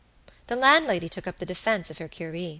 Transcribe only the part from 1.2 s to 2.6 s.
up the defence of her curé.